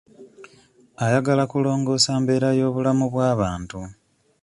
Ayagala 1.03 1.43
kulongoosa 1.51 2.11
mbeera 2.21 2.49
y'obulamu 2.59 3.05
bw'abantu. 3.13 3.79